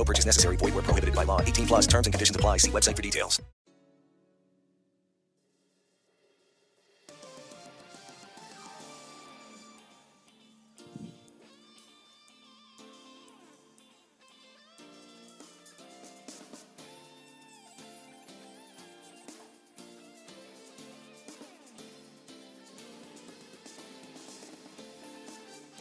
[0.00, 0.56] No purchase necessary.
[0.56, 1.42] Void where prohibited by law.
[1.42, 2.56] 18 plus terms and conditions apply.
[2.56, 3.42] See website for details.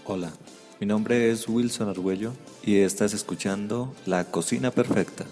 [0.04, 0.34] Hola,
[0.80, 5.26] mi nombre es Wilson Argüello y estás escuchando La Cocina Perfecta.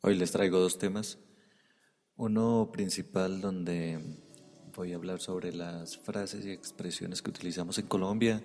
[0.00, 1.18] Hoy les traigo dos temas.
[2.16, 3.98] Uno principal donde
[4.74, 8.42] voy a hablar sobre las frases y expresiones que utilizamos en Colombia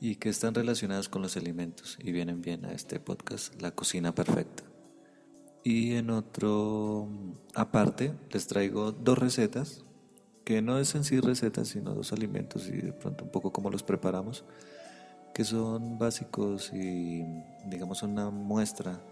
[0.00, 4.14] y que están relacionadas con los alimentos y vienen bien a este podcast, La Cocina
[4.14, 4.64] Perfecta.
[5.64, 7.08] Y en otro
[7.54, 9.84] aparte les traigo dos recetas,
[10.44, 13.70] que no es en sí recetas, sino dos alimentos y de pronto un poco cómo
[13.70, 14.44] los preparamos,
[15.34, 17.24] que son básicos y
[17.66, 19.02] digamos una muestra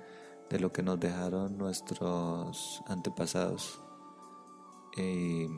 [0.49, 3.81] de lo que nos dejaron nuestros antepasados,
[4.97, 5.49] eh,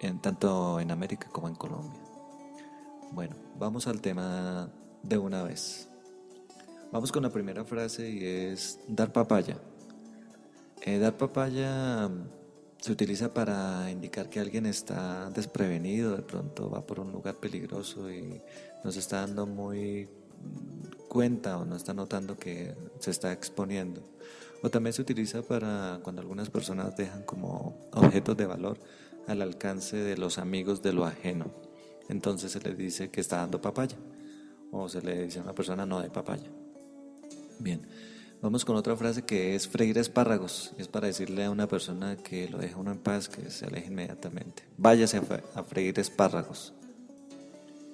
[0.00, 2.00] en, tanto en América como en Colombia.
[3.12, 4.70] Bueno, vamos al tema
[5.02, 5.88] de una vez.
[6.90, 9.56] Vamos con la primera frase y es dar papaya.
[10.82, 12.10] Eh, dar papaya
[12.78, 18.10] se utiliza para indicar que alguien está desprevenido, de pronto va por un lugar peligroso
[18.10, 18.40] y
[18.84, 20.08] no se está dando muy
[21.08, 24.02] cuenta o no está notando que se está exponiendo.
[24.62, 28.78] O también se utiliza para cuando algunas personas dejan como objetos de valor
[29.26, 31.71] al alcance de los amigos de lo ajeno
[32.12, 33.96] entonces se le dice que está dando papaya.
[34.70, 36.48] O se le dice a una persona no de papaya.
[37.58, 37.82] Bien,
[38.40, 40.72] vamos con otra frase que es freír espárragos.
[40.78, 43.88] Es para decirle a una persona que lo deja uno en paz, que se aleje
[43.88, 44.62] inmediatamente.
[44.78, 45.20] Váyase
[45.54, 46.72] a freír espárragos.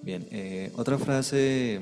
[0.03, 1.81] Bien, eh, otra frase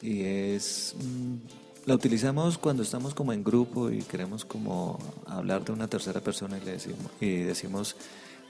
[0.00, 0.94] y es...
[0.98, 1.36] Mm,
[1.84, 6.56] la utilizamos cuando estamos como en grupo y queremos como hablar de una tercera persona
[6.56, 7.96] y le decimos, y decimos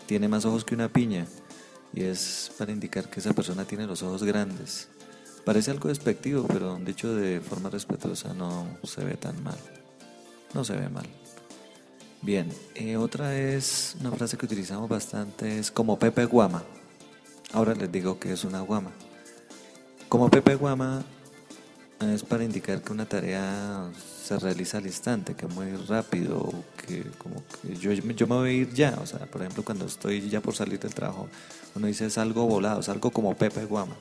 [0.06, 1.26] tiene más ojos que una piña
[1.92, 4.88] y es para indicar que esa persona tiene los ojos grandes.
[5.44, 9.58] Parece algo despectivo, pero dicho de forma respetuosa no se ve tan mal.
[10.54, 11.06] No se ve mal.
[12.20, 16.62] Bien, eh, otra es una frase que utilizamos bastante, es como Pepe Guama.
[17.52, 18.92] Ahora les digo que es una guama.
[20.08, 21.04] Como Pepe Guama
[22.10, 23.90] es para indicar que una tarea
[24.22, 26.52] se realiza al instante, que muy rápido,
[26.86, 27.42] que como
[27.80, 28.98] yo, yo me voy a ir ya.
[29.02, 31.28] O sea, por ejemplo, cuando estoy ya por salir del trabajo,
[31.74, 33.96] uno dice algo volado, algo como Pepe Guama.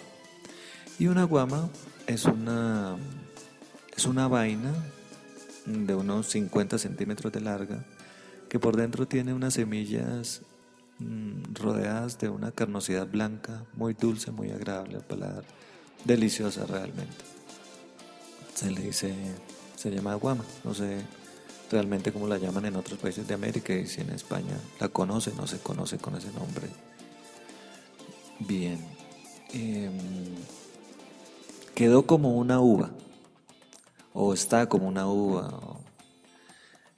[1.00, 1.70] Y una guama
[2.08, 2.96] es una,
[3.96, 4.74] es una vaina
[5.66, 7.84] de unos 50 centímetros de larga
[8.50, 10.42] que por dentro tiene unas semillas
[11.00, 15.46] mm, rodeadas de una carnosidad blanca, muy dulce, muy agradable al paladar,
[16.04, 17.16] deliciosa realmente.
[18.56, 19.14] Se le dice,
[19.76, 21.02] se llama guama, no sé
[21.72, 25.32] realmente cómo la llaman en otros países de América y si en España la conoce,
[25.36, 26.68] no se conoce con ese nombre.
[28.40, 28.80] Bien.
[29.54, 30.36] Em,
[31.76, 32.92] quedó como una uva.
[34.14, 35.78] o está como una uva.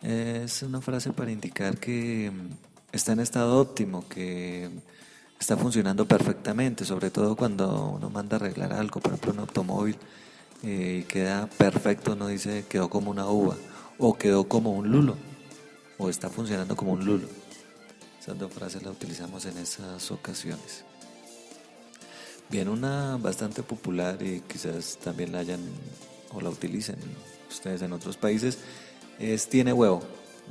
[0.01, 2.31] Es una frase para indicar que
[2.91, 4.69] está en estado óptimo, que
[5.39, 9.97] está funcionando perfectamente, sobre todo cuando uno manda a arreglar algo, por ejemplo un automóvil,
[10.63, 13.57] eh, queda perfecto, uno dice quedó como una uva,
[13.97, 15.15] o quedó como un lulo,
[15.97, 17.27] o está funcionando como un lulo.
[18.19, 20.85] Esas dos frases las utilizamos en esas ocasiones.
[22.49, 25.59] Bien, una bastante popular y quizás también la hayan
[26.31, 26.97] o la utilicen
[27.49, 28.57] ustedes en otros países
[29.19, 30.01] es tiene huevo.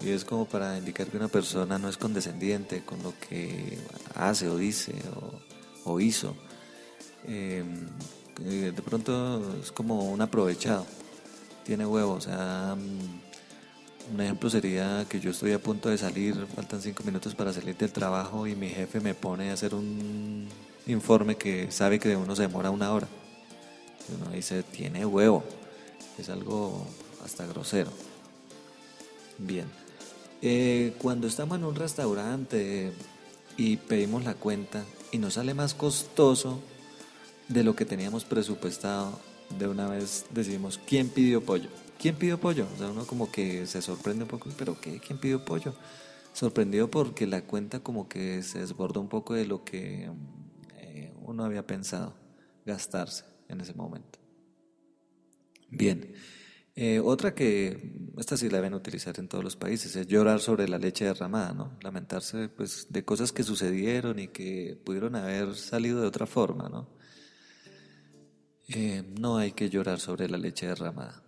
[0.00, 3.78] Y es como para indicar que una persona no es condescendiente con lo que
[4.14, 4.94] hace o dice
[5.84, 6.34] o, hizo.
[8.40, 10.86] Em, de pronto es como un aprovechado.
[11.64, 12.14] Tiene huevo.
[12.14, 17.04] O sea, mm, un ejemplo sería que yo estoy a punto de salir, faltan cinco
[17.04, 20.48] minutos para salir del trabajo y mi jefe me pone a hacer un
[20.86, 23.08] informe que sabe que de uno se demora una hora.
[24.08, 25.44] Y uno dice, tiene huevo.
[26.18, 26.86] Es algo
[27.24, 27.90] hasta grosero.
[29.38, 29.66] Bien.
[30.42, 32.92] Eh, cuando estamos en un restaurante
[33.56, 36.60] y pedimos la cuenta y nos sale más costoso
[37.52, 39.20] de lo que teníamos presupuestado,
[39.58, 41.68] de una vez decimos, ¿quién pidió pollo?
[41.98, 42.66] ¿Quién pidió pollo?
[42.74, 44.98] O sea, uno como que se sorprende un poco, ¿pero qué?
[44.98, 45.74] ¿Quién pidió pollo?
[46.32, 50.10] Sorprendido porque la cuenta como que se desborda un poco de lo que
[50.78, 52.14] eh, uno había pensado
[52.64, 54.18] gastarse en ese momento.
[55.68, 56.14] Bien.
[56.74, 60.66] Eh, otra que, esta sí la deben utilizar en todos los países, es llorar sobre
[60.68, 61.76] la leche derramada, ¿no?
[61.82, 67.01] Lamentarse pues, de cosas que sucedieron y que pudieron haber salido de otra forma, ¿no?
[68.74, 71.22] Eh, no hay que llorar sobre la leche derramada.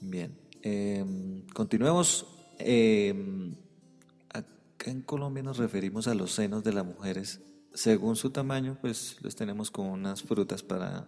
[0.00, 2.26] Bien, em, continuemos.
[2.58, 3.54] Em,
[4.30, 7.40] acá en Colombia nos referimos a los senos de las mujeres.
[7.74, 11.06] Según su tamaño, pues los tenemos con unas frutas para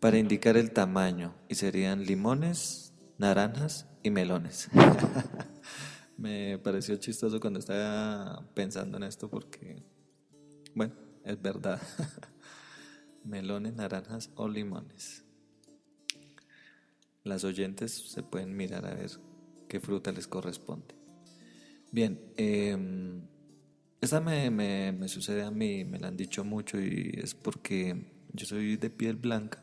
[0.00, 4.68] para indicar el tamaño y serían limones, naranjas y melones.
[6.18, 9.82] Me pareció chistoso cuando estaba pensando en esto porque,
[10.74, 10.94] bueno,
[11.24, 11.80] es verdad.
[13.26, 15.24] melones, naranjas o limones.
[17.24, 19.10] Las oyentes se pueden mirar a ver
[19.68, 20.94] qué fruta les corresponde.
[21.90, 22.76] Bien, eh,
[24.00, 28.46] esta me, me, sucede a mí, me la han dicho mucho y es porque yo
[28.46, 29.62] soy de piel blanca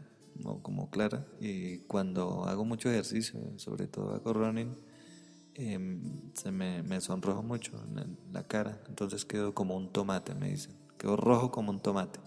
[0.61, 1.25] como clara.
[1.39, 4.75] Y cuando hago mucho ejercicio, sobre todo hago running,
[5.53, 8.83] em, se me, me, sonrojo mucho en la cara.
[8.89, 10.75] Entonces quedo como un tomate, me dicen.
[10.97, 12.19] Quedo rojo como un tomate.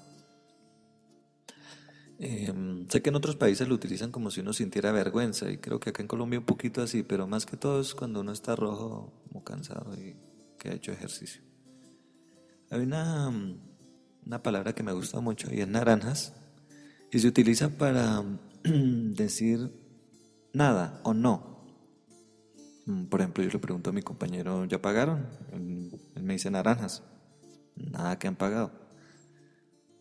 [2.18, 5.80] Em, sé que en otros países lo utilizan como si uno sintiera vergüenza y creo
[5.80, 8.56] que acá en Colombia un poquito así, pero más que todo es cuando uno está
[8.56, 10.16] rojo, como cansado y
[10.58, 11.42] que ha hecho ejercicio.
[12.70, 13.30] Hay una,
[14.24, 16.32] una palabra que me gusta mucho y es naranjas
[17.12, 18.24] y se utiliza para
[18.64, 19.70] decir
[20.54, 21.64] nada o no.
[22.86, 25.26] Mm, por ejemplo, yo le pregunto a mi compañero, ¿ya pagaron?
[25.52, 27.02] Él me dice naranjas.
[27.76, 28.85] Nada que han pagado.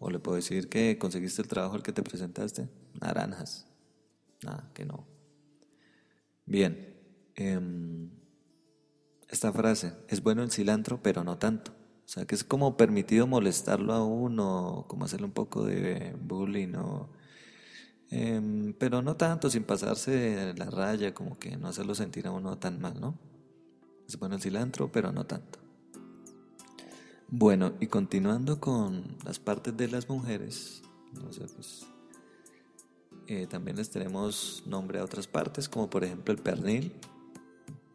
[0.05, 2.69] O le puedo decir que conseguiste el trabajo al que te presentaste.
[3.01, 3.65] Naranjas.
[4.43, 5.07] Nada, que no.
[6.45, 6.95] Bien.
[7.33, 8.11] Em,
[9.27, 11.71] esta frase, es bueno el cilantro, pero no tanto.
[11.71, 16.73] O sea, que es como permitido molestarlo a uno, como hacerle un poco de bullying,
[18.11, 22.59] em, pero no tanto, sin pasarse la raya, como que no hacerlo sentir a uno
[22.59, 23.17] tan mal, ¿no?
[24.07, 25.64] Es bueno el cilantro, pero no tanto.
[27.27, 31.85] Bueno, y continuando con las partes de las mujeres, no sé, pues,
[33.27, 36.93] eh, también les tenemos nombre a otras partes, como por ejemplo el pernil,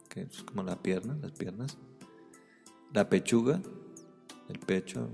[0.09, 1.79] que es como la pierna, las piernas,
[2.93, 3.63] la pechuga,
[4.49, 5.09] el pecho,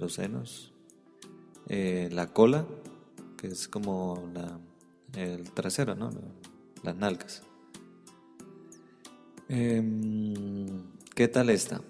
[0.00, 0.72] los senos,
[1.68, 2.66] eh, la cola,
[3.36, 4.28] que es como
[5.14, 6.10] el trasero, ¿no?
[6.82, 7.42] las nalgas.
[9.48, 10.82] Em,
[11.14, 11.80] ¿Qué tal esta?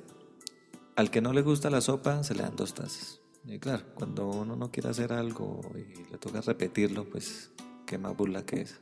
[0.96, 3.20] Al que no le gusta la sopa se le dan dos tazas.
[3.44, 7.50] Y claro, cuando uno no quiere hacer algo y le toca repetirlo, pues
[7.87, 8.80] qué más burla que es.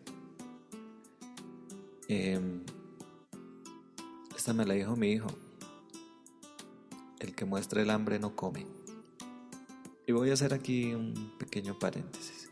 [2.09, 2.63] Em,
[4.37, 5.29] esta me la dijo mi hijo
[7.21, 8.67] el que muestra el hambre no come.
[10.07, 12.51] Y voy a hacer aquí un pequeño paréntesis.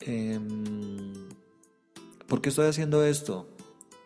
[0.00, 1.28] Em,
[2.26, 3.53] ¿Por qué estoy haciendo esto?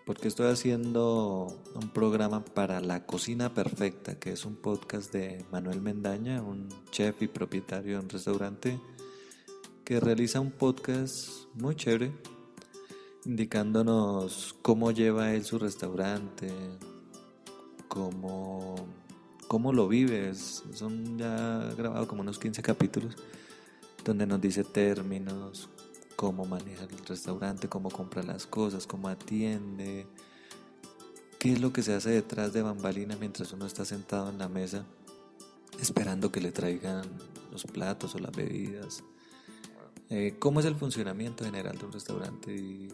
[0.09, 5.83] Porque estoy haciendo un programa para La Cocina Perfecta, que es un podcast de Manuel
[5.83, 8.81] Mendaña, un chef y propietario de un restaurante
[9.85, 12.11] que realiza un podcast muy chévere,
[13.27, 16.51] indicándonos cómo lleva él su restaurante,
[17.87, 18.77] cómo
[19.47, 20.65] cómo lo vives.
[20.73, 23.15] Son ya grabados como unos 15 capítulos
[24.07, 25.69] donde nos dice términos,
[26.19, 30.05] cómo maneja el restaurante, cómo compra las cosas, cómo atiende,
[31.39, 34.49] qué es lo que se hace detrás de bambalina mientras uno está sentado en la
[34.49, 34.85] mesa
[35.81, 37.05] esperando que le traigan
[37.53, 39.05] los platos o las bebidas.
[40.11, 42.53] Eh, ¿Cómo es el funcionamiento general de un restaurante?
[42.53, 42.89] Y,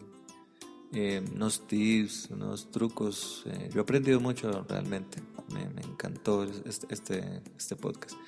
[0.92, 3.44] eh, unos tips, unos trucos.
[3.46, 5.22] Eh, yo he aprendido mucho realmente.
[5.50, 8.18] Me, encantó este, este, este, podcast.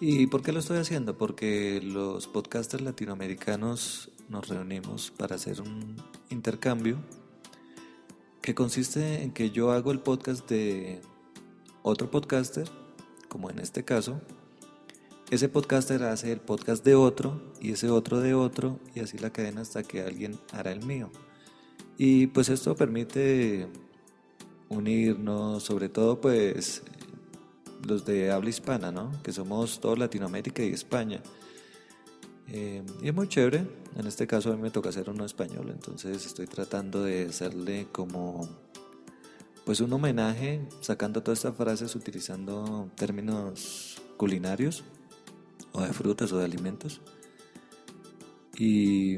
[0.00, 1.16] ¿Y por qué lo estoy haciendo?
[1.16, 5.94] Porque los podcasters latinoamericanos nos reunimos para hacer un
[6.30, 6.96] intercambio
[8.40, 11.02] que consiste en que yo hago el podcast de
[11.82, 12.66] otro podcaster,
[13.28, 14.22] como en este caso.
[15.30, 19.30] Ese podcaster hace el podcast de otro y ese otro de otro y así la
[19.30, 21.10] cadena hasta que alguien hará el mío.
[21.98, 23.68] Y pues esto permite
[24.70, 26.82] unirnos, sobre todo pues
[27.86, 29.12] los de habla hispana, ¿no?
[29.22, 31.22] Que somos toda Latinoamérica y España.
[32.54, 33.66] Eh, y es muy chévere,
[33.96, 37.88] en este caso a mí me toca hacer uno español, entonces estoy tratando de hacerle
[37.90, 38.46] como
[39.64, 44.84] pues un homenaje, sacando todas estas frases utilizando términos culinarios
[45.72, 47.00] o de frutas o de alimentos.
[48.58, 49.16] Y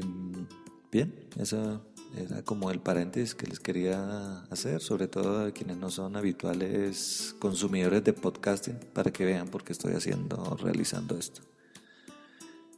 [0.89, 1.81] bien, esa
[2.15, 7.35] era como el paréntesis que les quería hacer, sobre todo a quienes no son habituales
[7.39, 11.41] consumidores de podcasting, para que vean por qué estoy haciendo, realizando esto.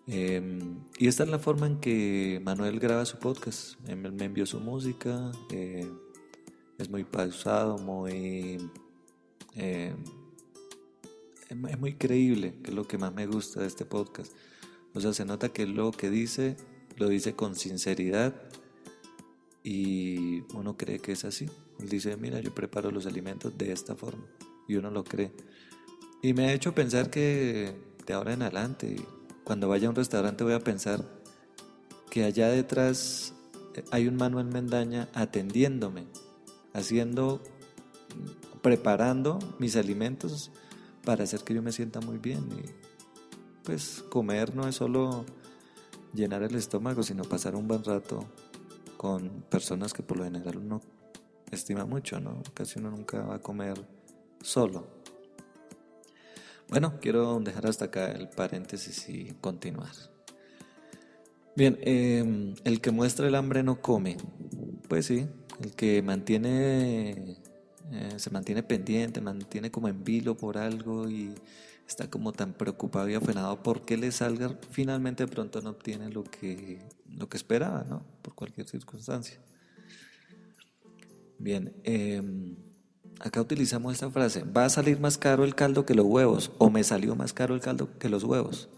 [0.08, 3.80] Em, y esta es la forma en que Manuel graba su podcast.
[3.82, 5.90] me envió su música, eh,
[6.78, 8.58] es muy pausado, muy...
[11.50, 14.34] Es muy creíble, que es lo que más me gusta de este podcast.
[14.94, 16.58] O sea, se nota que lo que dice,
[16.98, 18.34] lo dice con sinceridad
[19.64, 21.46] y uno cree que es así.
[21.80, 24.26] Él dice, mira, yo preparo los alimentos de esta forma
[24.68, 25.32] y uno lo cree.
[26.22, 28.96] Y me ha hecho pensar que de ahora en adelante,
[29.48, 31.06] cuando vaya a un restaurante voy a pensar
[32.10, 33.34] que allá detrás
[33.92, 36.06] hay un Manuel Mendaña atendiéndome,
[36.74, 37.42] haciendo,
[38.62, 40.52] preparando mis alimentos
[41.06, 42.46] para hacer que yo me sienta muy bien.
[42.52, 45.24] Y pues comer no es solo
[46.14, 48.26] llenar el estómago, sino pasar un buen rato
[48.98, 50.82] con personas que por lo general uno
[51.52, 52.44] estima mucho, ¿no?
[52.54, 53.82] Casi uno nunca va a comer
[54.42, 54.97] solo.
[56.70, 59.94] Bueno, quiero dejar hasta acá el paréntesis y continuar.
[61.56, 64.18] Bien, em, el que muestra el hambre no come.
[64.90, 65.28] Pues sí,
[65.62, 67.38] el que mantiene,
[67.92, 71.34] eh, se mantiene pendiente, mantiene como en vilo por algo y
[71.88, 76.24] está como tan preocupado y afanado porque le salga, finalmente de pronto no obtiene lo
[76.26, 78.06] que, lo que esperaba, ¿no?
[78.22, 79.40] Por cualquier circunstancia.
[81.40, 82.56] Bien, em,
[83.20, 86.70] acá utilizamos esta frase, va a salir más caro el caldo que los huevos, o
[86.70, 88.70] me salió más caro el caldo que los huevos,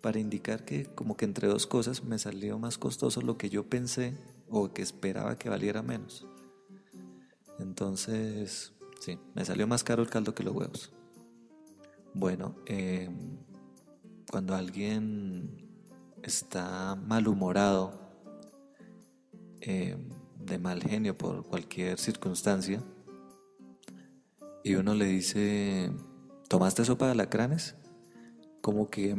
[0.00, 3.64] para indicar que como que entre dos cosas me salió más costoso lo que yo
[3.64, 4.14] pensé
[4.48, 6.26] o que esperaba que valiera menos.
[7.58, 10.92] Entonces, sí, me salió más caro el caldo que los huevos.
[12.14, 13.38] Bueno, em,
[14.30, 15.68] cuando alguien
[16.22, 17.92] está malhumorado,
[19.60, 22.82] em, de mal genio por cualquier circunstancia,
[24.62, 25.90] y uno le dice,
[26.48, 27.74] ¿tomaste sopa de alacranes?
[28.60, 29.16] Como que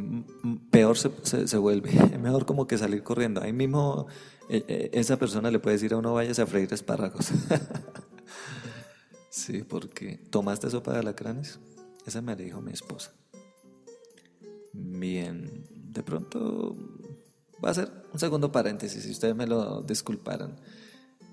[0.70, 1.10] peor se,
[1.48, 3.42] se, vuelve, mejor como que salir corriendo.
[3.42, 4.06] Ahí mismo
[4.48, 7.32] e, e, esa persona le puede decir a uno, vayas a freír espárragos.
[9.30, 11.58] sí, porque ¿tomaste sopa de alacranes?
[12.06, 13.12] Esa me la dijo mi esposa.
[14.72, 16.76] Bien, de pronto
[17.64, 20.56] va a ser un segundo paréntesis, si ustedes me lo disculparan.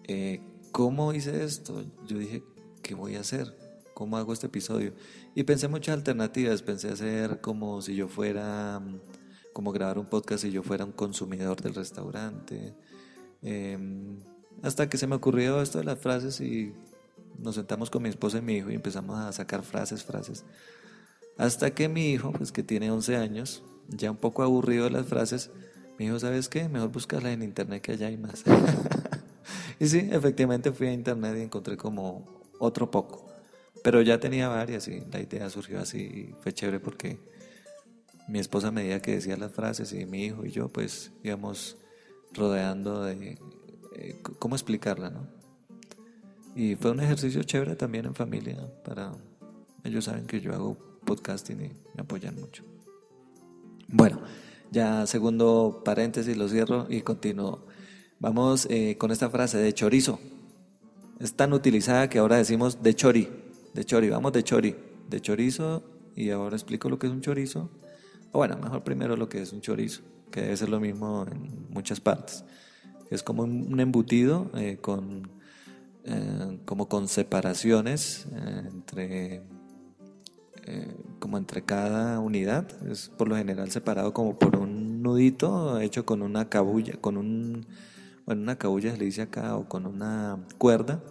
[0.07, 1.83] Eh, ¿Cómo hice esto?
[2.07, 2.43] Yo dije,
[2.81, 3.68] ¿qué voy a hacer?
[3.99, 4.93] ¿Cómo hago este episodio?
[5.35, 6.61] Y pensé muchas alternativas.
[6.61, 8.81] Pensé hacer como si yo fuera,
[9.51, 12.73] como grabar un podcast si yo fuera un consumidor del restaurante.
[13.41, 14.21] Em,
[14.63, 16.73] hasta que se me ocurrió esto de las frases y
[17.39, 20.45] nos sentamos con mi esposa y mi hijo y empezamos a sacar frases, frases.
[21.37, 25.07] Hasta que mi hijo, pues que tiene 11 años, ya un poco aburrido de las
[25.07, 25.51] frases,
[25.97, 26.69] me dijo, ¿sabes qué?
[26.69, 28.45] Mejor buscarla en internet que allá hay más.
[29.77, 32.23] y sí, efectivamente fui a internet y encontré como
[32.59, 33.28] otro poco.
[33.83, 37.19] Pero ya tenía varias y la idea surgió así fue chévere porque
[38.27, 41.77] mi esposa me medida que decía las frases y mi hijo y yo pues íbamos
[42.33, 43.37] rodeando de
[43.95, 45.27] eh, cómo explicarla, ¿no?
[46.55, 49.13] Y fue un ejercicio chévere también en familia para...
[49.83, 52.63] Ellos saben que yo hago podcasting y me apoyan mucho.
[53.87, 54.21] Bueno,
[54.71, 57.65] ya segundo paréntesis lo cierro y continúo.
[58.19, 60.19] Vamos eh, con esta frase de chorizo.
[61.19, 63.29] Es tan utilizada que ahora decimos de chori,
[63.79, 64.75] de chori, vamos de chori,
[65.07, 65.83] de chorizo
[66.13, 67.69] y ahora explico lo que es un chorizo.
[68.33, 70.01] O bueno, mejor primero lo que es un chorizo.
[70.31, 72.43] que debe ser lo mismo en muchas partes.
[73.09, 75.31] Es como un embutido eh, con,
[76.03, 79.43] eh, como con separaciones eh, entre,
[81.19, 82.67] como entre cada unidad.
[82.85, 87.65] Es por lo general separado como por un nudito hecho con una cabulla, con un,
[88.25, 91.01] bueno, una cabulla se le dice acá, o con una cuerda.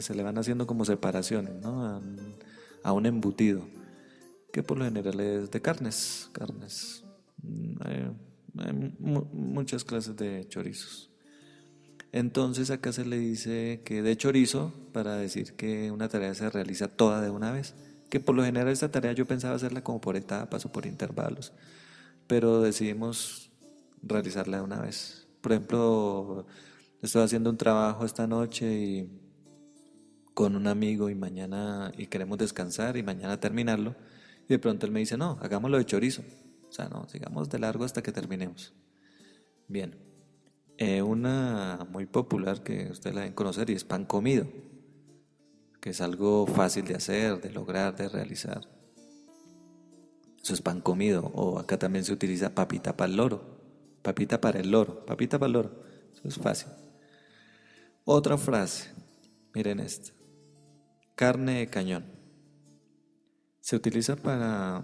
[0.00, 2.00] Se le van haciendo como separaciones, ¿no?
[2.84, 3.66] A, un embutido
[4.52, 7.04] que por lo general es de carnes, carnes.
[7.42, 8.94] Mm, hay,
[9.32, 11.10] muchas clases de chorizos.
[12.12, 16.88] Entonces acá se le dice que de chorizo para decir que una tarea se realiza
[16.88, 17.74] toda de una vez.
[18.10, 21.54] Que por lo general esta tarea yo pensaba hacerla como por etapas o por intervalos,
[22.26, 23.50] pero decidimos
[24.02, 25.26] realizarla de una vez.
[25.40, 26.46] Por ejemplo,
[27.00, 29.21] estoy haciendo un trabajo esta noche y
[30.34, 33.94] con un amigo y mañana y queremos descansar y mañana terminarlo
[34.48, 36.22] y de pronto él me dice, no, hagámoslo de chorizo.
[36.68, 38.72] O sea, no, sigamos de largo hasta que terminemos.
[39.68, 39.96] Bien.
[40.78, 44.46] Eh, una muy popular que ustedes la deben conocer y es pan comido,
[45.80, 48.68] que es algo fácil de hacer, de lograr, de realizar.
[50.42, 51.30] Eso es pan comido.
[51.34, 53.60] O acá también se utiliza papita para el loro.
[54.02, 55.06] Papita para el loro.
[55.06, 55.84] Papita para el loro.
[56.12, 56.68] Eso es fácil.
[58.04, 58.90] Otra frase.
[59.54, 60.12] Miren esta.
[61.22, 62.04] Carne de cañón
[63.60, 64.82] se utiliza para,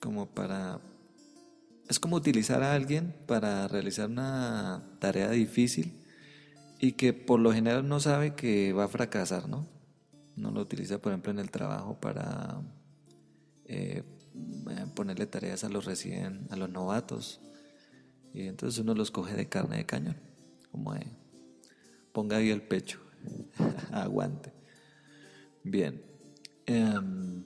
[0.00, 0.80] como para,
[1.88, 5.92] es como utilizar a alguien para realizar una tarea difícil
[6.80, 9.68] y que por lo general no sabe que va a fracasar, ¿no?
[10.34, 12.60] No lo utiliza, por ejemplo, en el trabajo para
[13.66, 14.02] eh,
[14.96, 17.40] ponerle tareas a los recién, a los novatos.
[18.32, 20.16] Y entonces uno los coge de carne de cañón,
[20.72, 21.06] como de,
[22.12, 22.98] ponga ahí el pecho,
[23.92, 24.53] aguante.
[25.64, 26.00] Bien.
[26.66, 27.44] Em,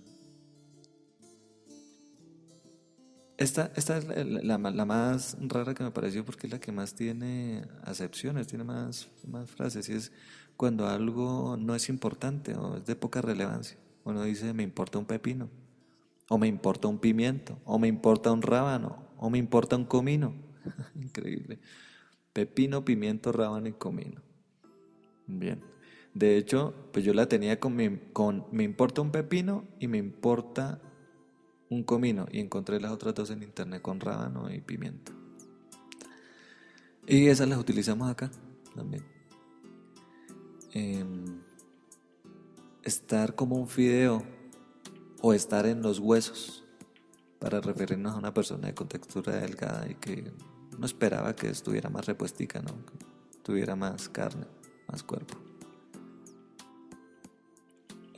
[3.39, 7.65] Esta, esta es la, más rara que me pareció porque es la que más tiene
[7.85, 9.89] acepciones, tiene más, más frases.
[9.89, 10.11] Y es
[10.57, 13.79] cuando algo no es importante o es de poca relevancia.
[14.03, 15.49] Uno dice, me importa un pepino,
[16.29, 20.35] o me importa un pimiento, o me importa un rábano, o me importa un comino.
[20.97, 21.61] Increíble.
[22.33, 24.21] Pepino, pimiento, rábano y comino.
[25.29, 25.63] Bien.
[26.19, 27.79] De hecho, pues yo la tenía con,
[28.13, 30.81] con me importa un pepino y me importa
[31.71, 35.13] un comino y encontré las otras dos en internet con rábano y pimiento.
[37.07, 38.33] Y esas las utilizamos acá
[38.75, 39.05] también.
[40.73, 41.41] Em,
[42.83, 44.25] estar como un fideo
[45.23, 46.65] o estar en los huesos
[47.39, 50.33] para referirnos a una persona de contextura delgada y que
[50.77, 52.73] no esperaba que estuviera más repuestica, ¿no?
[52.87, 53.07] que
[53.45, 54.47] tuviera más carne,
[54.89, 55.48] más cuerpo.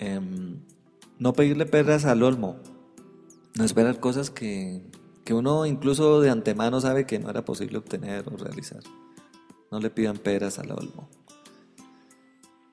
[0.01, 0.57] Em,
[1.19, 2.57] no pedirle perras al olmo
[3.57, 4.83] no esperar cosas que,
[5.31, 8.83] uno incluso de antemano sabe que no era posible obtener o realizar.
[9.71, 11.09] No le pidan peras al olmo.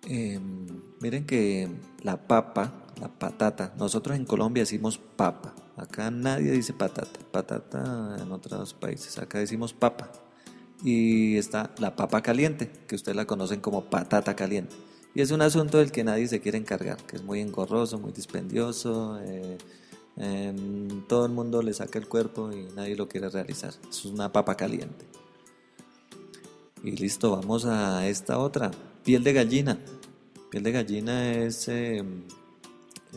[0.08, 0.66] Em,
[1.00, 1.70] miren que
[2.02, 5.54] la papa, la patata, nosotros en Colombia decimos papa.
[5.76, 7.20] Acá nadie dice patata.
[7.32, 9.20] Patata en otros países.
[9.20, 10.10] Acá decimos papa.
[10.84, 14.76] Y está la papa caliente, que ustedes la conocen como patata caliente.
[15.18, 18.12] Y es un asunto del que nadie se quiere encargar, que es muy engorroso, muy
[18.12, 19.20] dispendioso.
[19.24, 20.54] Eh,
[21.08, 23.74] todo el mundo le saca el cuerpo y nadie lo quiere realizar.
[23.90, 25.08] Es una papa caliente.
[26.84, 28.70] Y listo, vamos a esta otra.
[29.04, 29.80] Piel de gallina.
[30.52, 32.22] Piel de gallina es em,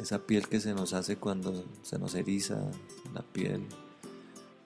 [0.01, 2.63] esa piel que se nos hace cuando se nos eriza
[3.13, 3.67] la piel,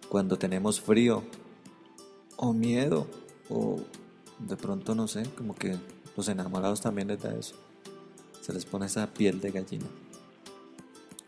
[0.09, 1.25] cuando tenemos frío
[2.37, 3.09] o miedo
[3.51, 3.81] o
[4.39, 5.77] de pronto no sé, como que
[6.17, 7.57] los enamorados también les da eso.
[8.41, 9.87] Se les pone esa piel de gallina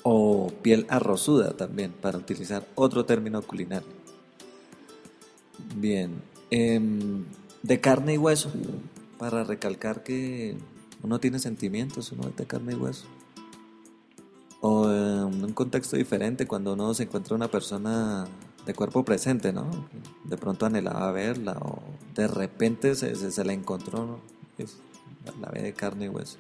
[0.09, 3.89] o piel arrozuda también, para utilizar otro término culinario.
[5.75, 6.23] Bien,
[6.53, 7.25] em,
[7.65, 8.53] de carne y hueso,
[9.19, 10.57] para recalcar que
[11.03, 13.07] uno tiene sentimientos, uno es de carne y hueso.
[14.61, 18.29] O en un contexto diferente, cuando uno se encuentra una persona
[18.65, 19.69] de cuerpo presente, ¿no?
[20.23, 21.83] De pronto anhelaba verla o
[22.15, 24.21] de repente se, se, la encontró.
[25.41, 26.39] La ve de carne y hueso.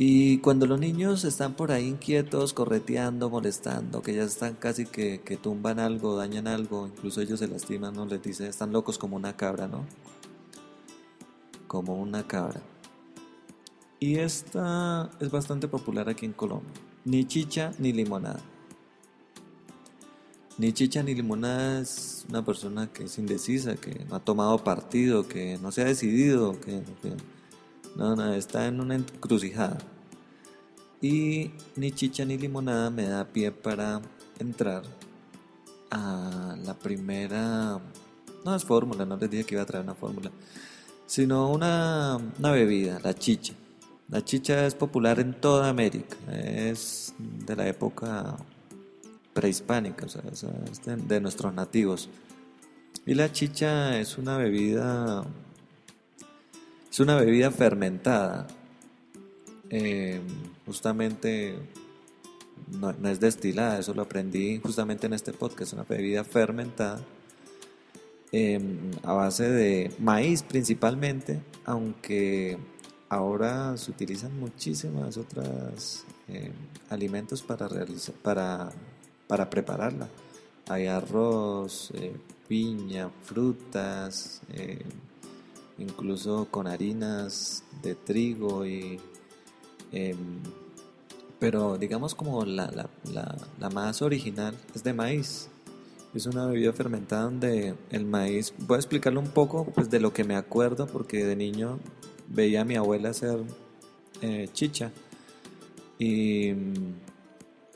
[0.00, 5.18] Y cuando los niños están por ahí inquietos, correteando, molestando, que ya están casi que,
[5.42, 8.06] tumban algo, dañan algo, incluso ellos se lastiman, ¿no?
[8.06, 9.84] Les dice, están locos como una cabra, ¿no?
[11.66, 12.60] Como una cabra.
[13.98, 16.72] Y esta es bastante popular aquí en Colombia.
[17.04, 18.40] Ni chicha ni limonada.
[20.58, 25.28] Ni chicha ni limonada es una persona que es indecisa, que no ha tomado partido,
[25.28, 26.82] que no se ha decidido, que
[27.94, 29.78] no, no, está en una encrucijada.
[31.00, 34.02] Y ni chicha ni limonada me da pie para
[34.40, 34.82] entrar
[35.92, 37.80] a la primera,
[38.44, 40.32] no es fórmula, no les dije que iba a traer una fórmula,
[41.06, 43.54] sino una, una bebida, la chicha.
[44.08, 48.36] La chicha es popular en toda América, es de la época
[49.38, 52.08] prehispánica, o sea, es de, nuestros nativos.
[53.06, 55.24] Y la chicha es una bebida,
[56.90, 58.48] es una bebida fermentada.
[59.70, 60.20] Eh,
[60.66, 61.54] justamente
[62.80, 67.00] no, es destilada, eso lo aprendí justamente en este podcast, es una bebida fermentada
[68.32, 68.58] eh,
[69.04, 72.58] a base de maíz principalmente, aunque
[73.08, 76.50] ahora se utilizan muchísimas otras eh,
[76.90, 78.72] alimentos para realizar, para,
[79.28, 80.08] para prepararla.
[80.68, 82.16] Hay arroz, eh,
[82.48, 84.82] piña, frutas, eh,
[85.78, 88.98] incluso con harinas de trigo y
[89.92, 90.42] em,
[91.38, 95.48] pero digamos como la, la, la, más original es de maíz.
[96.14, 100.12] Es una bebida fermentada donde el maíz, voy a explicarlo un poco pues de lo
[100.12, 101.78] que me acuerdo porque de niño
[102.28, 103.38] veía a mi abuela hacer
[104.20, 104.90] eh, chicha
[105.98, 106.52] y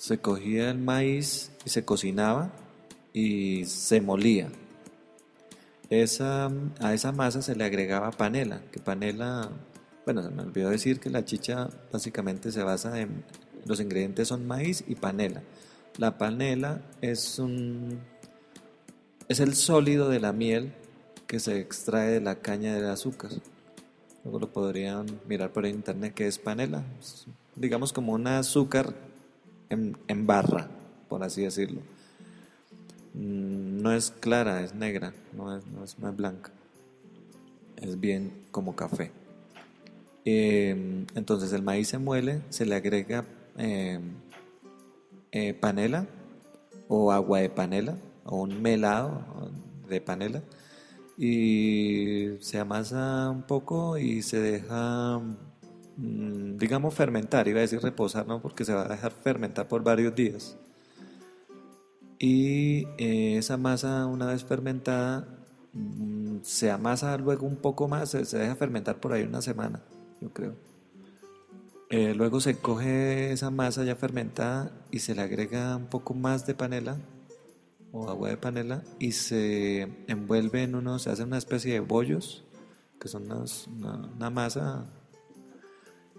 [0.03, 2.51] se cogía el maíz y se cocinaba
[3.13, 4.49] y se molía.
[5.91, 9.49] Esa, a esa masa se le agregaba panela, que panela,
[10.05, 13.23] bueno, se me olvidó decir que la chicha básicamente se basa en,
[13.65, 15.45] los ingredientes son maíz y panela.
[15.99, 18.01] La panela es un,
[19.29, 20.73] es el sólido de la miel
[21.29, 23.31] que se extrae de la caña del azúcar.
[24.25, 26.83] Luego lo podrían mirar por internet que es panela.
[27.55, 29.12] digamos como un azúcar
[29.73, 30.69] en, barra,
[31.09, 31.81] por así decirlo.
[33.15, 36.51] No es clara, es negra, no es, no es, no es blanca.
[37.77, 39.11] Es bien como café.
[40.25, 43.25] Eh, entonces el maíz se muele, se le agrega
[43.59, 43.99] eh,
[45.33, 46.07] eh, panela
[46.89, 49.51] o agua de panela o un melado
[49.89, 50.43] de panela
[51.17, 55.37] y se amasa un poco y se deja, mm,
[55.97, 58.41] digamos, fermentar, iba a decir reposar, ¿no?
[58.41, 60.57] Porque se va a dejar fermentar por varios días.
[62.19, 65.27] Y eh, esa masa, una vez fermentada,
[65.73, 69.83] mm, se amasa luego un poco más, se, deja fermentar por ahí una semana,
[70.21, 70.55] yo creo.
[71.91, 76.47] Eh, luego se coge esa masa ya fermentada y se le agrega un poco más
[76.47, 76.97] de panela
[77.93, 82.45] o agua de panela y se envuelve en unos, se hace una especie de bollos,
[82.99, 84.87] que son una, masa,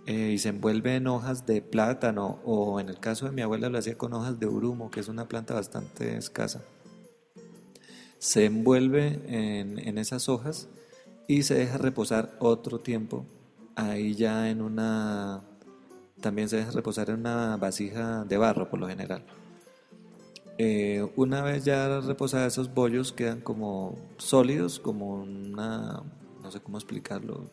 [0.05, 3.69] eh, y se envuelve en hojas de plátano, o en el caso de mi abuela
[3.69, 6.61] lo hacía con hojas de urumo, que es una planta bastante escasa.
[8.19, 10.67] Se envuelve en, esas hojas
[11.27, 13.25] y se deja reposar otro tiempo,
[13.75, 15.41] ahí ya en una,
[16.19, 19.23] también se deja reposar en una vasija de barro por lo general.
[20.57, 26.03] Eh, una vez ya reposadas esos bollos quedan como sólidos, como una,
[26.41, 27.49] no sé cómo explicarlo,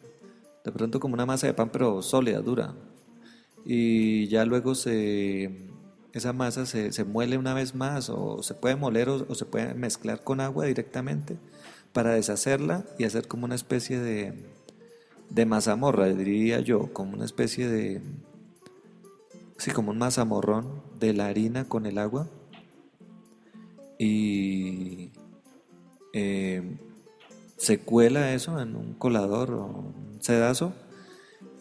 [0.65, 2.75] de pronto como una masa de pan pero sólida, dura.
[3.65, 5.71] Y ya luego se,
[6.13, 9.75] esa masa se, se muele una vez más o se puede moler o, se puede
[9.75, 11.39] mezclar con agua directamente
[11.93, 14.35] para deshacerla y hacer como una especie de,
[15.29, 18.03] de mazamorra, diría yo, como una especie de,
[19.59, 22.29] sí, como un mazamorrón de la harina con el agua
[23.99, 25.11] y
[26.15, 26.79] eh,
[27.61, 30.73] se cuela eso en un colador o un sedazo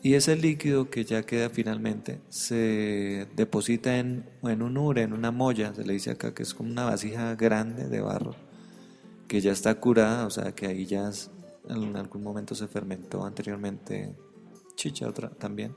[0.01, 5.31] y ese líquido que ya queda finalmente se deposita en, en un ure, en una
[5.31, 8.33] molla, se le dice acá que es como una vasija grande de barro
[9.27, 11.11] que ya está curada, o sea que ahí ya
[11.67, 14.15] en algún momento se fermentó anteriormente
[14.75, 15.75] chicha otra también.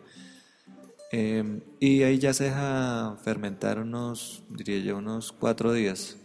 [1.11, 6.17] Eh, y ahí ya se deja fermentar unos, diría yo, unos cuatro días.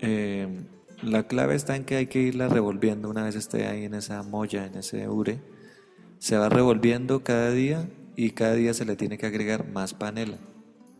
[0.00, 0.66] Eh,
[1.04, 4.22] la clave está en que hay que irla revolviendo una vez esté ahí en esa
[4.22, 5.40] molla, en ese ure.
[6.18, 10.38] Se va revolviendo cada día y cada día se le tiene que agregar más panela.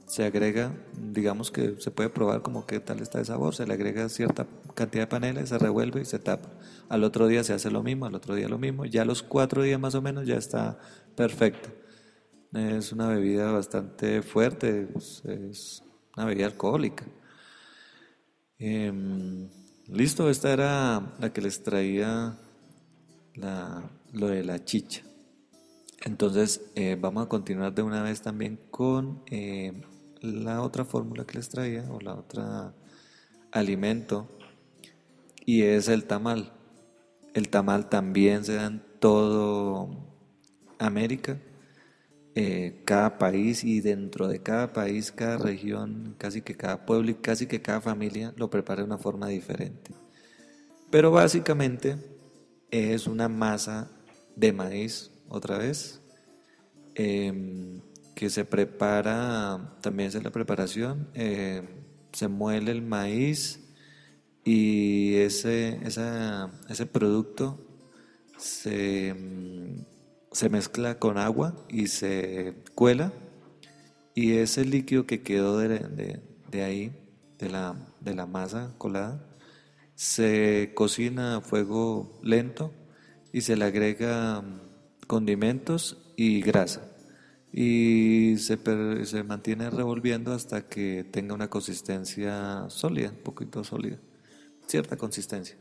[0.07, 3.73] Se agrega, digamos que se puede probar como qué tal está de sabor, se le
[3.73, 6.51] agrega cierta cantidad de panela, se revuelve y se tapa.
[6.91, 8.85] Al otro día se hace lo mismo, al otro día lo mismo.
[8.85, 10.79] Ya los cuatro días más o menos ya está
[11.17, 11.71] perfecta.
[12.53, 15.83] Es una bebida bastante fuerte, es
[16.17, 17.05] una bebida alcohólica.
[18.59, 19.49] Em,
[19.89, 22.37] listo, esta era la que les traía
[24.13, 25.03] lo de la chicha.
[26.05, 29.73] Entonces eh, vamos a continuar de una vez también con eh,
[30.21, 32.75] la otra fórmula que les traía o la otra
[33.51, 34.29] alimento
[35.45, 36.53] y es el tamal.
[37.33, 39.89] El tamal también se da en todo
[40.79, 41.39] América
[42.37, 47.15] eh, cada país y dentro de cada país, cada región, casi que cada pueblo y
[47.15, 49.93] casi que cada familia lo prepara de una forma diferente.
[50.91, 51.97] Pero básicamente
[52.73, 53.89] es una masa
[54.35, 56.01] de maíz, otra vez,
[56.97, 57.81] em,
[58.17, 61.67] que se prepara, también es la preparación, em,
[62.13, 63.61] se muele el maíz
[64.45, 67.59] y ese, ese producto
[68.37, 69.85] se, em,
[70.35, 73.13] se mezcla con agua y se cuela
[74.17, 76.21] y ese líquido que quedó de,
[76.51, 76.93] de, ahí,
[77.39, 79.25] de la, de la masa colada,
[79.95, 82.73] se cocina a fuego lento
[83.33, 86.83] y se le agrega mm, condimentos y grasa
[87.53, 88.59] y se,
[89.07, 93.99] se mantiene revolviendo hasta que tenga una consistencia sólida, un poquito sólida,
[94.67, 95.57] cierta consistencia.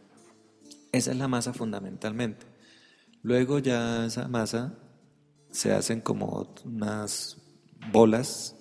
[0.91, 2.52] Esa es la masa fundamentalmente.
[3.23, 4.77] Luego ya esa masa
[5.49, 7.37] se hacen como unas
[7.91, 8.55] bolas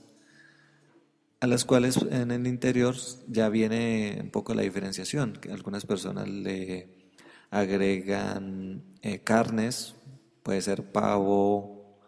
[1.40, 2.94] a las cuales en el interior
[3.27, 7.11] ya viene un poco la diferenciación, que algunas personas le
[7.51, 9.96] agregan eh, carnes,
[10.44, 11.98] puede ser pavo,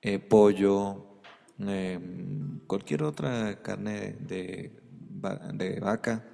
[0.00, 1.20] eh, pollo,
[1.58, 4.80] em, cualquier otra carne de,
[5.54, 6.24] de vaca.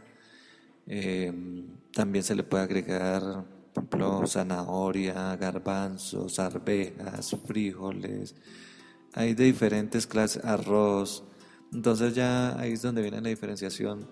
[0.87, 8.35] Em, también se le puede agregar ejemplo, zanahoria, garbanzos, arvejas, frijoles,
[9.15, 11.25] hay de diferentes clases, arroz.
[11.73, 14.09] Entonces ya ahí es donde viene la diferenciación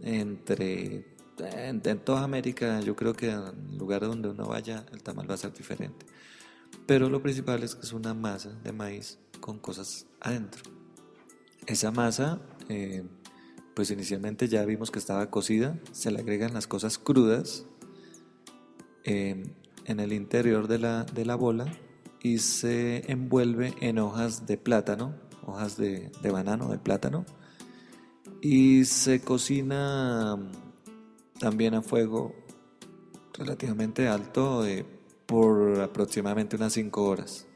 [0.00, 5.34] entre, en, toda América, yo creo que en lugar donde uno vaya, el tamal va
[5.34, 6.06] a ser diferente.
[6.86, 10.62] Pero lo principal es que es una masa de maíz con cosas adentro.
[11.66, 13.04] Esa masa, eh,
[13.74, 17.64] pues inicialmente ya vimos que estaba cocida, se le agregan las cosas crudas,
[19.04, 19.52] Em,
[19.84, 21.66] en el interior de la, de la, bola
[22.22, 25.14] y se envuelve en hojas de plátano,
[25.44, 27.26] hojas de, de banano, de plátano,
[28.40, 30.38] y se cocina
[31.38, 32.34] también a fuego
[33.34, 34.86] relativamente alto eh,
[35.26, 37.46] por aproximadamente unas 5 horas.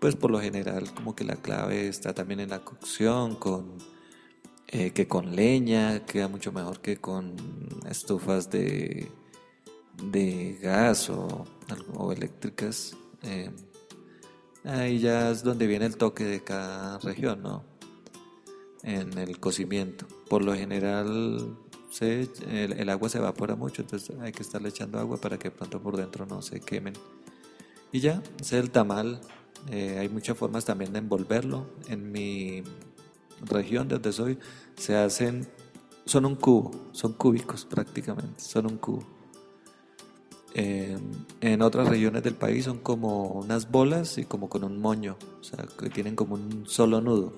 [0.00, 3.76] Pues por lo general como que la clave está también en la cocción, con
[4.68, 7.36] eh, que con leña queda mucho mejor que con
[7.88, 9.10] estufas de
[10.02, 11.44] de gas o,
[12.12, 13.50] eléctricas, eh,
[14.64, 17.64] ahí ya es donde viene el toque de cada región, ¿no?
[18.82, 20.06] En el cocimiento.
[20.28, 21.56] Por lo general
[22.00, 25.96] el, agua se evapora mucho, entonces hay que estarle echando agua para que pronto por
[25.96, 26.94] dentro no se quemen.
[27.90, 29.20] Y ya, ese es el tamal.
[29.70, 31.66] Eh, hay muchas formas también de envolverlo.
[31.88, 32.62] En mi
[33.40, 34.38] región de donde soy
[34.76, 35.48] se hacen,
[36.04, 39.15] son un cubo, son cúbicos prácticamente, son un cubo
[40.58, 45.44] en otras regiones del país son como unas bolas y como con un moño, o
[45.44, 47.34] sea, que tienen como un solo nudo.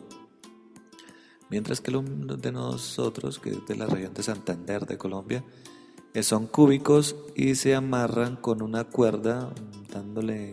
[1.50, 2.04] Mientras que los
[2.40, 5.42] de nosotros, que es de la región de Santander de Colombia,
[6.12, 9.52] que son cúbicos y se amarran con una cuerda
[9.92, 10.52] dándole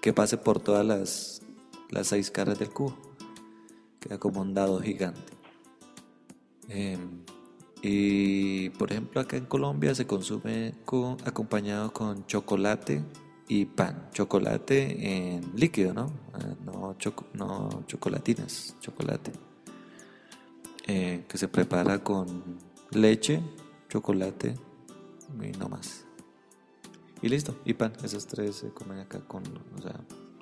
[0.00, 1.42] que pase por todas las,
[1.90, 2.96] las seis caras del cubo.
[4.00, 5.32] Queda como un dado gigante.
[6.68, 7.20] Em,
[7.88, 13.04] y por ejemplo acá en Colombia se consume con, acompañado con chocolate
[13.46, 14.08] y pan.
[14.12, 16.06] Chocolate en líquido, ¿no?
[16.06, 16.96] Eh, no,
[17.34, 19.32] no chocolatinas, chocolate.
[20.88, 22.58] Eh, que se prepara con
[22.90, 23.40] leche,
[23.88, 24.56] chocolate
[25.40, 26.04] y no más.
[27.22, 27.92] Y listo, y pan.
[28.02, 29.44] Esas tres se comen acá con,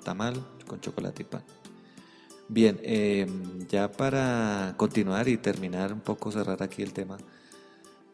[0.03, 1.43] tamal, con chocolate y pan.
[2.47, 7.17] Bien, em, ya para continuar y terminar un poco, cerrar aquí el tema,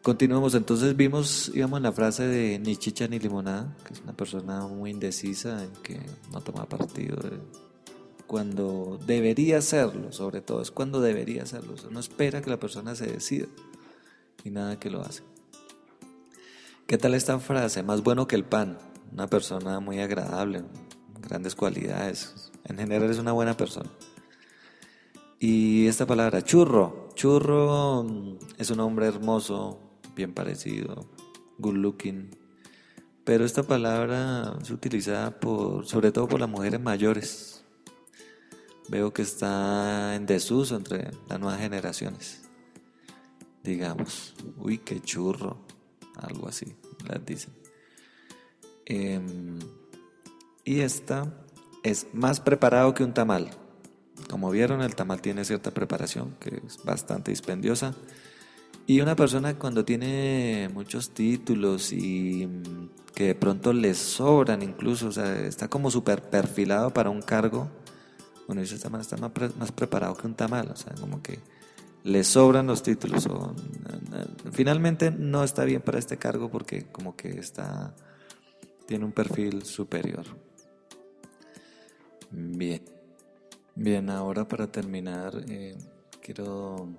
[0.02, 0.54] continuamos.
[0.54, 4.90] Entonces vimos, íbamos la frase de ni chicha ni limonada, que es una persona muy
[4.90, 6.00] indecisa, en que
[6.32, 7.18] no toma partido
[8.32, 11.74] cuando debería hacerlo, sobre todo, es cuando debería hacerlo.
[11.90, 13.46] no espera que la persona se decida
[14.42, 15.22] y nada que lo hace.
[16.86, 17.82] ¿Qué tal esta frase?
[17.82, 18.78] Más bueno que el pan.
[19.12, 20.64] Una persona muy agradable,
[21.20, 22.50] grandes cualidades.
[22.64, 23.90] En general es una buena persona.
[25.42, 27.08] Y esta palabra, churro.
[27.16, 29.80] Churro mm, es un hombre hermoso,
[30.14, 31.10] bien parecido,
[31.58, 32.30] good looking.
[33.24, 37.64] Pero esta palabra es utilizada por, sobre todo por las mujeres mayores.
[38.88, 42.42] Veo que está en desuso entre las nuevas generaciones.
[43.64, 45.56] Digamos, uy, qué churro,
[46.14, 46.76] algo así,
[47.08, 47.52] las dicen.
[48.86, 49.58] Em,
[50.64, 51.34] y esta
[51.82, 53.50] es más preparado que un tamal.
[54.32, 57.94] Como vieron, el tamal tiene cierta preparación que es bastante dispendiosa.
[58.86, 65.08] Y una persona cuando tiene muchos títulos y mm, que de pronto le sobran incluso,
[65.08, 67.68] o sea, está como súper perfilado para un cargo,
[68.48, 71.38] uno dice, está más, pre- más preparado que un tamal, o sea, como que
[72.02, 73.26] le sobran los títulos.
[73.26, 73.54] O,
[74.50, 77.94] finalmente no está bien para este cargo porque como que está,
[78.86, 80.24] tiene un perfil superior.
[82.30, 83.01] Bien.
[83.74, 85.78] Bien, ahora para terminar, eh,
[86.20, 86.90] quiero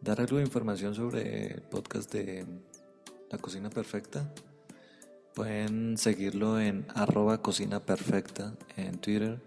[0.00, 2.46] dar algo de información sobre el podcast de
[3.30, 4.32] La Cocina Perfecta.
[5.34, 9.38] Pueden seguirlo en arroba cocina perfecta en Twitter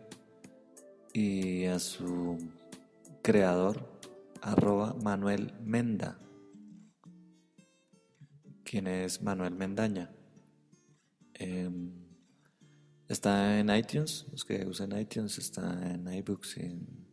[1.13, 2.37] y a su
[3.23, 3.89] creador
[4.43, 6.19] arroba Manuel Menda,
[8.63, 10.11] quien es Manuel Mendaña.
[11.33, 12.06] Em,
[13.07, 17.07] está en iTunes, los que usan iTunes, está en iBooks y en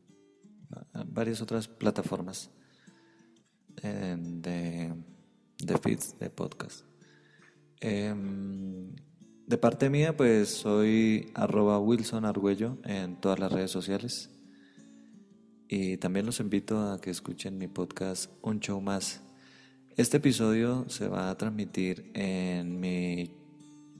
[1.06, 2.50] varias otras plataformas
[3.82, 4.94] em, de,
[5.58, 6.84] de feeds de podcast.
[7.80, 8.94] Em,
[9.46, 14.30] de parte mía, pues soy arroba Wilson Argüello en todas las redes sociales.
[15.68, 19.22] Y también los invito a que escuchen mi podcast Un Show Más.
[19.96, 23.30] Este episodio se va a transmitir en mi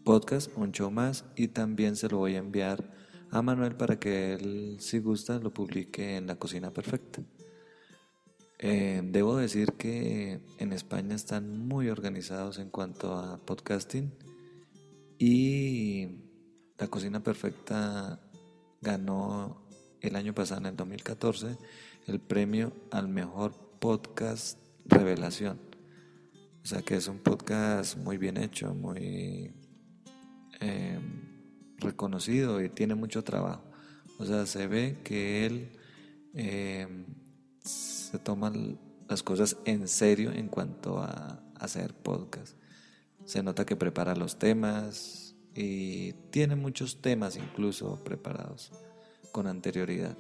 [0.04, 2.92] podcast Un Show Más y también se lo voy a enviar
[3.30, 7.22] a Manuel para que él, si gusta, lo publique en La Cocina Perfecta.
[8.58, 14.12] Eh, debo decir que en España están muy organizados en cuanto a podcasting
[15.18, 16.08] y
[16.78, 18.20] La Cocina Perfecta
[18.82, 19.66] ganó
[20.00, 21.56] el año pasado, en el 2014,
[22.06, 25.58] el premio al mejor podcast revelación.
[26.62, 29.63] O sea que es un podcast muy bien hecho, muy
[30.64, 30.98] eh,
[31.78, 33.62] reconocido y tiene mucho trabajo.
[34.18, 35.68] O sea, se ve que él
[36.34, 36.88] eh,
[37.60, 38.52] se toma
[39.08, 42.56] las cosas en serio en cuanto a hacer podcast.
[43.24, 48.72] Se nota que prepara los temas y tiene muchos temas incluso preparados
[49.32, 50.16] con anterioridad.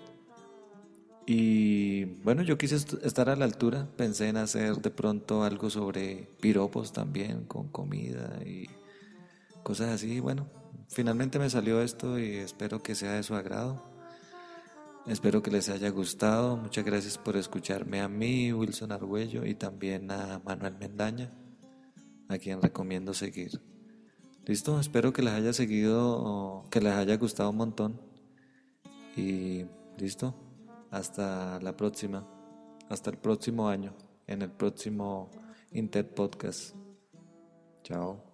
[1.26, 5.70] Y bueno, yo quise est- estar a la altura, pensé en hacer de pronto algo
[5.70, 8.68] sobre piropos también, con comida y
[9.64, 10.20] cosas así.
[10.20, 10.48] Bueno,
[10.88, 13.82] finalmente me salió esto y espero que sea de su agrado.
[15.06, 16.56] Espero que les haya gustado.
[16.56, 21.32] Muchas gracias por escucharme a mí, Wilson Argüello, y también a Manuel Mendaña,
[22.28, 23.60] a quien recomiendo seguir.
[24.46, 28.00] Listo, espero que les haya seguido, que les haya gustado un montón.
[29.16, 29.64] Y
[29.98, 30.34] listo,
[30.90, 32.26] hasta la próxima,
[32.88, 33.94] hasta el próximo año,
[34.26, 35.30] en el próximo
[35.70, 36.74] Inter Podcast.
[37.82, 38.33] Chao.